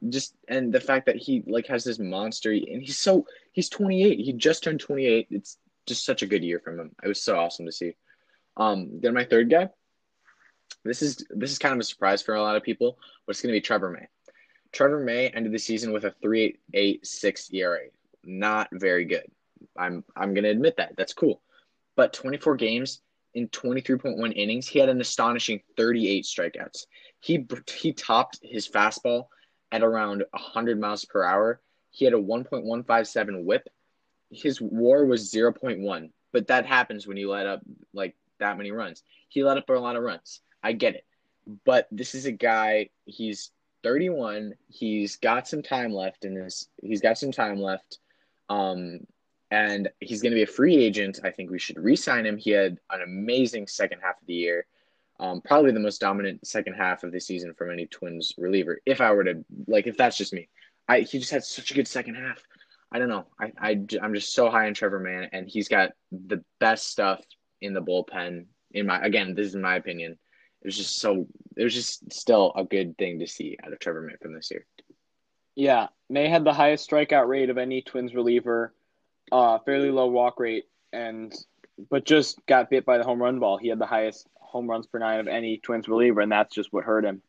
[0.09, 4.19] just and the fact that he like has this monster, and he's so he's 28.
[4.19, 5.29] He just turned 28.
[5.31, 6.91] It's just such a good year from him.
[7.05, 7.97] It was so awesome to see.
[8.57, 9.69] Um, then my third guy.
[10.85, 13.43] This is this is kind of a surprise for a lot of people, but it's
[13.43, 14.07] going to be Trevor May.
[14.73, 17.81] Trevor May ended the season with a 3.86 ERA.
[18.25, 19.31] Not very good.
[19.77, 20.95] I'm I'm gonna admit that.
[20.97, 21.43] That's cool.
[21.97, 23.01] But 24 games
[23.39, 26.87] in 23.1 innings, he had an astonishing 38 strikeouts.
[27.21, 29.27] He he topped his fastball
[29.71, 31.61] at around 100 miles per hour.
[31.91, 33.69] He had a 1.157 WHIP.
[34.31, 37.61] His WAR was 0.1, but that happens when you let up
[37.95, 39.03] like that many runs.
[39.29, 40.41] He let up a lot of runs.
[40.63, 41.05] I get it,
[41.65, 42.91] but this is a guy.
[43.05, 43.53] He's
[43.85, 44.55] 31.
[44.69, 46.69] He's got some time left in this.
[46.83, 47.99] He's got some time left.
[48.49, 49.07] Um,
[49.51, 51.21] and he's going to be a free agent.
[51.25, 52.37] I think we should re-sign him.
[52.37, 54.67] He had an amazing second half of the year,
[55.21, 58.81] um, probably the most dominant second half of the season from any Twins reliever.
[58.85, 60.49] If I were to like, if that's just me,
[60.89, 62.43] I he just had such a good second half.
[62.91, 63.27] I don't know.
[63.39, 63.71] I, I
[64.03, 67.21] I'm just so high on Trevor May, and he's got the best stuff
[67.61, 68.47] in the bullpen.
[68.73, 70.13] In my again, this is my opinion.
[70.63, 71.27] It was just so.
[71.57, 74.51] It was just still a good thing to see out of Trevor May from this
[74.51, 74.67] year.
[75.55, 78.73] Yeah, May had the highest strikeout rate of any Twins reliever
[79.33, 81.35] uh, fairly low walk rate, and
[81.91, 83.57] but just got bit by the home run ball.
[83.57, 86.73] He had the highest home runs per nine of any Twins reliever, and that's just
[86.73, 87.23] what hurt him.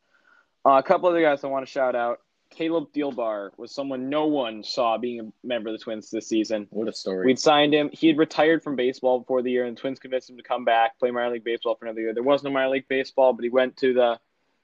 [0.65, 2.19] Uh, a couple other guys I want to shout out.
[2.49, 6.67] Caleb Thielbar was someone no one saw being a member of the Twins this season.
[6.71, 7.25] What a story.
[7.25, 7.89] We'd signed him.
[7.93, 10.65] He had retired from baseball before the year, and the Twins convinced him to come
[10.65, 12.13] back, play minor league baseball for another year.
[12.13, 14.19] There was no minor league baseball, but he went to the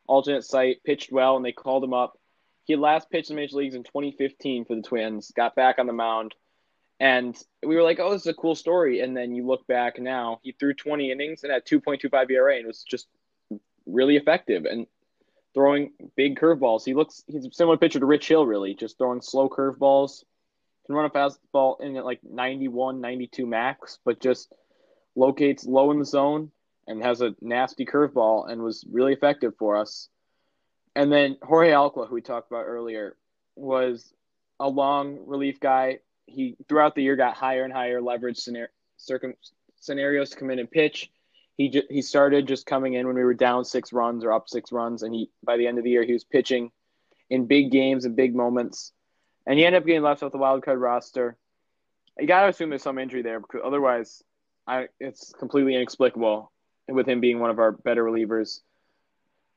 [0.08, 2.18] alternate site, pitched well, and they called him up.
[2.64, 5.86] He last pitched in the major leagues in 2015 for the Twins, got back on
[5.86, 6.34] the mound,
[7.00, 9.02] and we were like, oh, this is a cool story.
[9.02, 12.68] And then you look back now, he threw 20 innings and had 2.25 ERA and
[12.68, 13.08] was just
[13.86, 14.88] really effective and
[15.54, 16.86] throwing big curveballs.
[16.86, 20.24] He looks, he's a similar pitcher to Rich Hill, really, just throwing slow curveballs.
[20.86, 24.54] Can run a fastball in at like 91, 92 max, but just
[25.16, 26.52] locates low in the zone
[26.88, 30.10] and has a nasty curveball and was really effective for us.
[30.96, 33.18] And then Jorge Alcala, who we talked about earlier,
[33.56, 34.14] was
[34.60, 36.00] a long relief guy.
[36.26, 39.34] He throughout the year got higher and higher leverage scenario, circum,
[39.80, 41.12] scenarios to come in and pitch.
[41.58, 44.72] He he started just coming in when we were down six runs or up six
[44.72, 46.72] runs, and he by the end of the year he was pitching
[47.30, 48.92] in big games and big moments,
[49.46, 51.38] and he ended up getting left off the wild card roster.
[52.20, 54.24] You got to assume there's some injury there because otherwise,
[54.68, 56.52] I it's completely inexplicable
[56.88, 58.60] with him being one of our better relievers.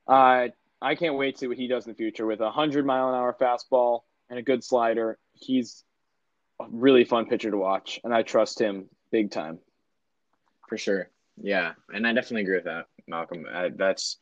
[0.07, 0.49] Uh,
[0.81, 3.09] I can't wait to see what he does in the future with a hundred mile
[3.09, 5.19] an hour fastball and a good slider.
[5.33, 5.85] He's
[6.71, 9.59] really fun pitcher to watch, and I trust him big time.
[10.69, 11.09] For sure.
[11.41, 13.47] Yeah, and I definitely agree with that, Malcolm.
[13.51, 14.19] Uh, that's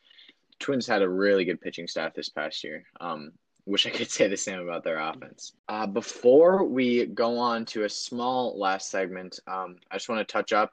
[0.59, 2.85] Twins had a really good pitching staff this past year.
[3.01, 3.33] Um,
[3.64, 5.53] wish I could say the same about their offense.
[5.68, 10.33] Uh, before we go on to a small last segment, um, I just want to
[10.33, 10.72] touch up.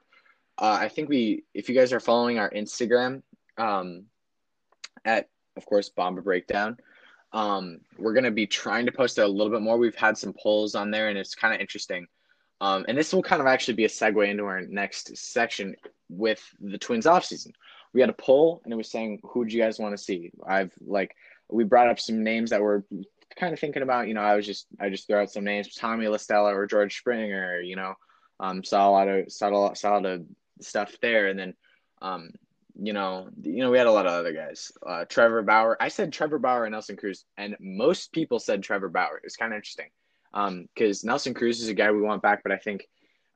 [0.58, 3.22] Uh, I think we, if you guys are following our Instagram,
[3.58, 4.04] um,
[5.04, 6.76] at of course Bomba Breakdown,
[7.34, 9.76] um, we're gonna be trying to post a little bit more.
[9.76, 12.06] We've had some polls on there, and it's kind of interesting.
[12.60, 15.74] Um, and this will kind of actually be a segue into our next section
[16.08, 17.50] with the Twins offseason.
[17.92, 20.30] We had a poll, and it was saying, "Who do you guys want to see?"
[20.46, 21.14] I've like
[21.50, 22.82] we brought up some names that we're
[23.36, 24.06] kind of thinking about.
[24.06, 26.66] You know, I was just I just threw out some names: Tommy La Stella or
[26.66, 27.60] George Springer.
[27.60, 27.94] You know,
[28.38, 30.22] um, saw a lot of saw a lot, saw a lot of
[30.60, 31.54] stuff there, and then
[32.00, 32.30] um,
[32.80, 34.72] you know, you know, we had a lot of other guys.
[34.84, 35.76] Uh, Trevor Bauer.
[35.80, 39.16] I said Trevor Bauer and Nelson Cruz, and most people said Trevor Bauer.
[39.16, 39.90] It was kind of interesting
[40.32, 42.88] because um, Nelson Cruz is a guy we want back, but I think,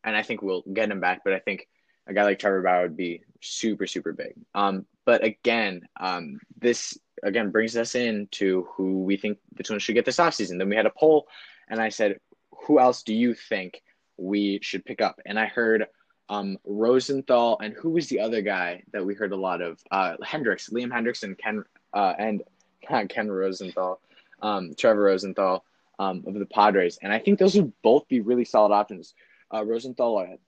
[0.03, 1.69] and I think we'll get him back, but I think
[2.09, 4.35] a guy like Trevor Bauer would be super, super big.
[4.55, 9.95] Um, but again, um, this again brings us into who we think the Twins should
[9.95, 10.59] get this offseason.
[10.59, 11.29] Then we had a poll,
[11.69, 12.19] and I said,
[12.67, 13.83] who else do you think
[14.17, 15.21] we should pick up?
[15.25, 15.87] And I heard
[16.29, 19.81] um, Rosenthal, and who was the other guy that we heard a lot of?
[19.91, 21.65] Uh, Hendriks, Liam Hendriks, and Ken,
[21.95, 22.43] uh, and
[22.91, 24.01] not Ken Rosenthal,
[24.43, 25.65] um, Trevor Rosenthal
[25.99, 29.15] um, of the Padres, and I think those would both be really solid options.
[29.53, 30.39] Uh, Rosenthal, a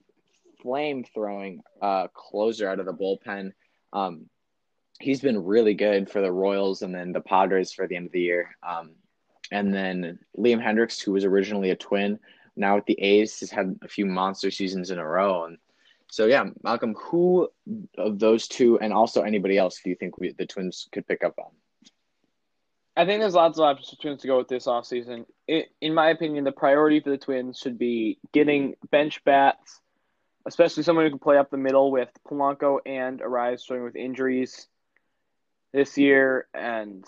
[0.61, 3.51] flame throwing uh, closer out of the bullpen.
[3.93, 4.29] Um,
[4.99, 8.11] he's been really good for the Royals and then the Padres for the end of
[8.11, 8.55] the year.
[8.61, 8.91] Um,
[9.51, 12.19] and then Liam Hendriks, who was originally a twin,
[12.55, 15.57] now with the A's, has had a few monster seasons in a row, and
[16.11, 17.47] so yeah, Malcolm, who
[17.97, 21.23] of those two, and also anybody else, do you think we, the Twins could pick
[21.23, 21.51] up on?
[22.97, 25.23] I think there's lots of options for Twins to go with this offseason.
[25.47, 29.79] In my opinion, the priority for the Twins should be getting bench bats,
[30.45, 34.67] especially someone who can play up the middle with Polanco and Arraez struggling with injuries
[35.71, 37.05] this year, and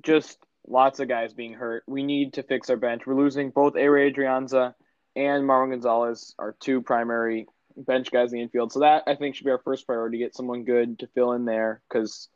[0.00, 1.84] just lots of guys being hurt.
[1.86, 3.02] We need to fix our bench.
[3.04, 4.72] We're losing both Ehire Adrianza
[5.14, 8.72] and Marwin Gonzalez, our two primary bench guys in the infield.
[8.72, 11.44] So that I think should be our first priority: get someone good to fill in
[11.44, 12.28] there because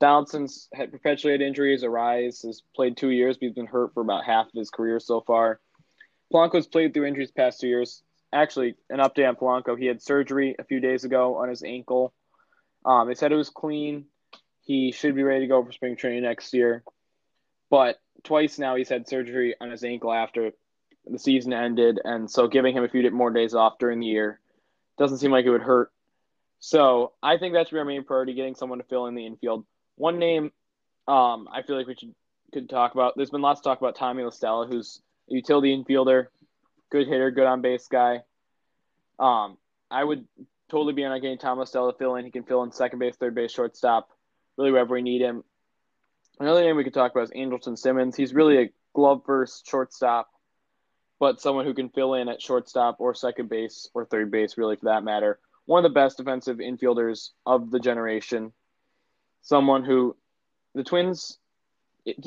[0.00, 1.82] Donaldson's had perpetually had injuries.
[1.84, 4.98] Arraez has played two years, but he's been hurt for about half of his career
[4.98, 5.60] so far.
[6.32, 8.02] Polanco's played through injuries past two years.
[8.32, 12.14] Actually, an update on Polanco: he had surgery a few days ago on his ankle.
[12.84, 14.06] Um, they said it was clean.
[14.62, 16.82] He should be ready to go for spring training next year.
[17.68, 20.52] But twice now he's had surgery on his ankle after
[21.06, 24.40] the season ended, and so giving him a few more days off during the year
[25.00, 25.90] doesn't seem like it would hurt.
[26.60, 29.26] So I think that should be our main priority: getting someone to fill in the
[29.26, 29.64] infield.
[29.96, 30.52] One name
[31.08, 32.14] um, I feel like we should
[32.52, 33.14] could talk about.
[33.16, 36.26] There's been lots of talk about Tommy La Stella, who's a utility infielder,
[36.90, 38.22] good hitter, good on base guy.
[39.18, 39.56] Um,
[39.90, 40.26] I would
[40.70, 42.24] totally be on getting Tom La Stella to fill in.
[42.24, 44.10] He can fill in second base, third base, shortstop,
[44.56, 45.44] really wherever we need him.
[46.38, 48.16] Another name we could talk about is Andrelton Simmons.
[48.16, 50.29] He's really a glove first shortstop
[51.20, 54.74] but someone who can fill in at shortstop or second base or third base, really
[54.74, 55.38] for that matter.
[55.66, 58.52] One of the best defensive infielders of the generation.
[59.42, 60.16] Someone who
[60.74, 61.38] the Twins,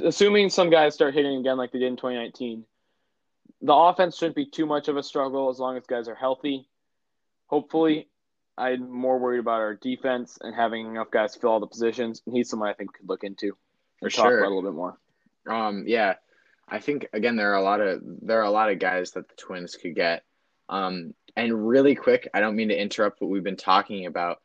[0.01, 2.63] assuming some guys start hitting again like they did in 2019,
[3.61, 6.67] the offense shouldn't be too much of a struggle as long as guys are healthy.
[7.47, 8.07] Hopefully,
[8.57, 12.21] I'm more worried about our defense and having enough guys to fill all the positions.
[12.25, 13.57] And he's someone I think we could look into
[13.99, 14.39] for talk sure.
[14.39, 14.97] about a little bit more.
[15.47, 16.15] Um, yeah,
[16.73, 19.29] I think again there are a lot of there are a lot of guys that
[19.29, 20.23] the Twins could get.
[20.69, 24.39] Um, and really quick, I don't mean to interrupt what we've been talking about,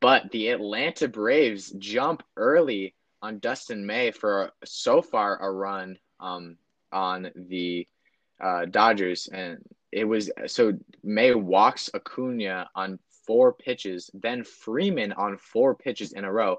[0.00, 6.56] but the Atlanta Braves jump early on Dustin May for so far a run um,
[6.92, 7.86] on the
[8.42, 9.58] uh, Dodgers, and
[9.92, 10.72] it was so
[11.04, 16.56] May walks Acuna on four pitches, then Freeman on four pitches in a row.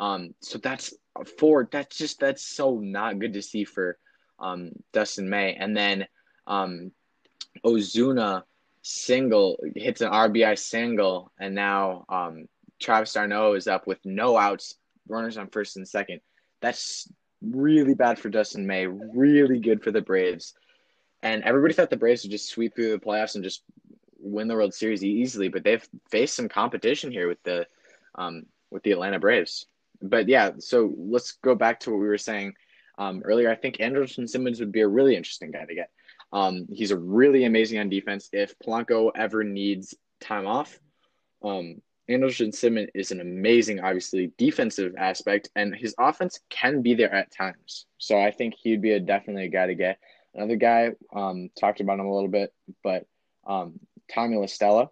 [0.00, 0.92] Um, so that's
[1.38, 1.68] four.
[1.70, 3.96] That's just that's so not good to see for
[4.40, 6.06] um, Dustin May, and then
[6.46, 6.92] um,
[7.64, 8.44] Ozuna
[8.82, 12.48] single hits an RBI single, and now um,
[12.80, 14.76] Travis d'Arnaud is up with no outs,
[15.08, 16.20] runners on first and second.
[16.60, 17.08] That's
[17.42, 20.54] really bad for Dustin May, really good for the Braves.
[21.22, 23.62] And everybody thought the Braves would just sweep through the playoffs and just
[24.18, 27.66] win the World Series easily, but they've faced some competition here with the
[28.14, 29.66] um, with the Atlanta Braves.
[30.02, 32.54] But yeah, so let's go back to what we were saying
[32.98, 33.50] um, earlier.
[33.50, 35.90] I think Andrelton Simmons would be a really interesting guy to get.
[36.32, 38.28] Um, he's a really amazing on defense.
[38.32, 40.78] If Polanco ever needs time off,
[41.42, 47.12] um, Andrelton Simmons is an amazing, obviously, defensive aspect, and his offense can be there
[47.12, 47.86] at times.
[47.98, 49.98] So I think he'd be a, definitely a guy to get.
[50.34, 53.06] Another guy, um, talked about him a little bit, but
[53.46, 53.80] um,
[54.12, 54.90] Tommy La Stella.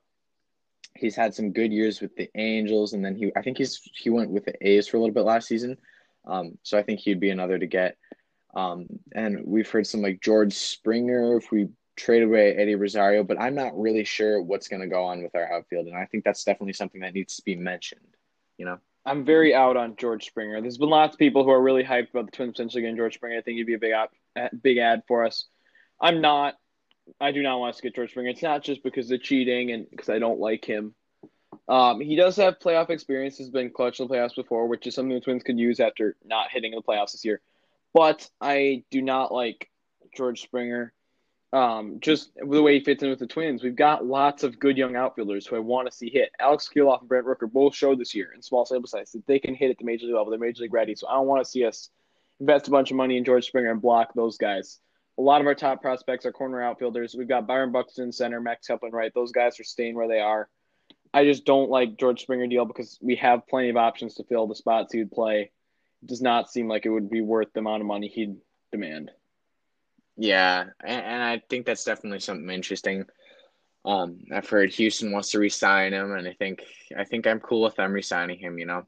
[0.94, 4.10] He's had some good years with the Angels, and then he I think he's he
[4.10, 5.76] went with the A's for a little bit last season.
[6.28, 7.96] Um, so I think he'd be another to get.
[8.54, 13.40] Um, and we've heard some like George Springer if we trade away Eddie Rosario, but
[13.40, 16.24] I'm not really sure what's going to go on with our outfield, and I think
[16.24, 18.00] that's definitely something that needs to be mentioned.
[18.56, 20.60] You know, I'm very out on George Springer.
[20.60, 23.14] There's been lots of people who are really hyped about the Twins potentially getting George
[23.14, 23.38] Springer.
[23.38, 25.46] I think he'd be a big add, big add for us.
[26.00, 26.54] I'm not.
[27.20, 28.30] I do not want us to get George Springer.
[28.30, 30.94] It's not just because of cheating and because I don't like him.
[31.68, 33.38] Um, he does have playoff experience.
[33.38, 36.16] Has been clutch in the playoffs before, which is something the Twins could use after
[36.24, 37.40] not hitting the playoffs this year.
[37.92, 39.70] But I do not like
[40.16, 40.92] George Springer.
[41.50, 43.62] Um, just the way he fits in with the Twins.
[43.62, 46.30] We've got lots of good young outfielders who I want to see hit.
[46.38, 49.38] Alex Kirilloff and Brent Rooker both showed this year in small sample size that they
[49.38, 50.30] can hit at the major league level.
[50.30, 50.94] They're major league ready.
[50.94, 51.88] So I don't want to see us
[52.38, 54.78] invest a bunch of money in George Springer and block those guys
[55.18, 57.14] a lot of our top prospects are corner outfielders.
[57.16, 59.12] We've got Byron Buxton center, Max Kepler right.
[59.12, 60.48] Those guys are staying where they are.
[61.18, 64.46] I just don't like George Springer deal because we have plenty of options to fill
[64.46, 65.50] the spots he would play.
[66.02, 68.36] It does not seem like it would be worth the amount of money he'd
[68.70, 69.10] demand.
[70.16, 73.04] Yeah, and, and I think that's definitely something interesting.
[73.84, 76.62] Um, I've heard Houston wants to re-sign him, and I think
[76.96, 78.56] I think I'm cool with them re-signing him.
[78.58, 78.86] You know,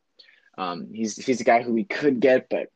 [0.56, 2.68] um, he's he's a guy who we could get, but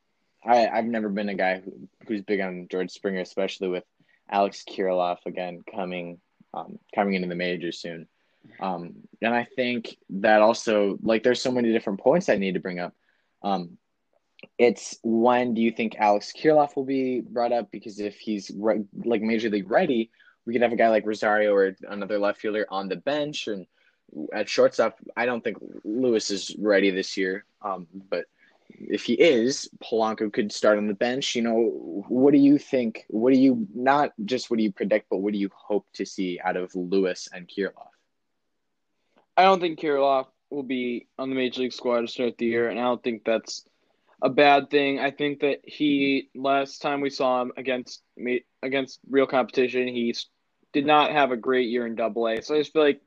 [0.45, 3.85] I, I've never been a guy who, who's big on George Springer, especially with
[4.29, 6.19] Alex Kirilloff again coming
[6.53, 8.09] um, coming into the majors soon.
[8.61, 12.61] Um, and I think that also like there's so many different points I need to
[12.61, 12.95] bring up.
[13.43, 13.79] Um,
[14.59, 17.71] it's when do you think Alex Kirilloff will be brought up?
[17.71, 20.11] Because if he's re- like major league ready,
[20.47, 23.49] we could have a guy like Rosario or another left fielder on the bench.
[23.49, 23.67] And
[24.33, 27.45] at shortstop, I don't think Lewis is ready this year.
[27.63, 28.27] Um, but
[28.71, 31.35] if he is, Polanco could start on the bench.
[31.35, 33.05] You know, what do you think?
[33.09, 36.05] What do you not just what do you predict, but what do you hope to
[36.05, 37.94] see out of Lewis and Kirilloff?
[39.37, 42.69] I don't think Kirilloff will be on the major league squad to start the year,
[42.69, 43.65] and I don't think that's
[44.23, 45.01] a bad thing.
[45.01, 50.15] I think that he last time we saw him against me against real competition, he
[50.73, 52.41] did not have a great year in Double A.
[52.43, 53.01] So I just feel like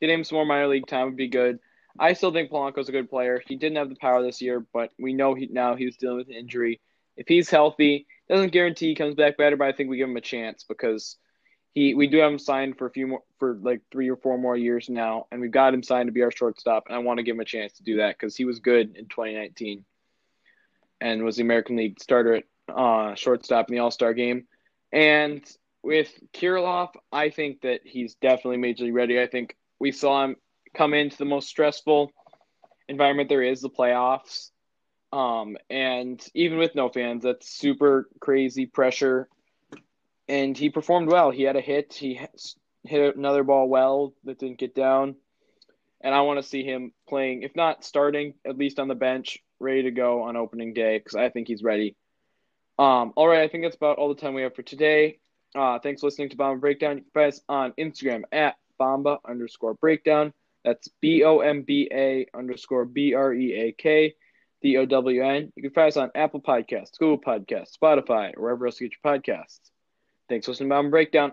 [0.00, 1.58] getting him some more minor league time would be good.
[1.98, 3.40] I still think Polanco's a good player.
[3.46, 6.28] He didn't have the power this year, but we know he now he's dealing with
[6.28, 6.80] an injury.
[7.16, 10.16] If he's healthy, doesn't guarantee he comes back better, but I think we give him
[10.16, 11.16] a chance because
[11.74, 14.38] he we do have him signed for a few more for like three or four
[14.38, 17.18] more years now, and we've got him signed to be our shortstop, and I want
[17.18, 19.84] to give him a chance to do that because he was good in 2019
[21.00, 24.46] and was the American League starter at uh, shortstop in the All Star game.
[24.92, 25.44] And
[25.82, 29.20] with Kirilloff, I think that he's definitely majorly ready.
[29.20, 30.36] I think we saw him
[30.74, 32.12] come into the most stressful
[32.88, 34.50] environment there is, the playoffs.
[35.12, 39.28] Um, and even with no fans, that's super crazy pressure.
[40.28, 41.30] And he performed well.
[41.30, 41.94] He had a hit.
[41.94, 42.20] He
[42.84, 45.16] hit another ball well that didn't get down.
[46.00, 49.38] And I want to see him playing, if not starting, at least on the bench,
[49.58, 51.96] ready to go on opening day because I think he's ready.
[52.78, 55.18] Um, all right, I think that's about all the time we have for today.
[55.54, 56.96] Uh, thanks for listening to Bomba Breakdown.
[56.96, 60.32] You can find us on Instagram at Bomba underscore breakdown.
[60.64, 64.14] That's B O M B A underscore B R E A K
[64.62, 65.52] D O W N.
[65.54, 68.96] You can find us on Apple Podcasts, Google Podcasts, Spotify, or wherever else you get
[69.04, 69.60] your podcasts.
[70.28, 71.32] Thanks for listening to Bomba Breakdown.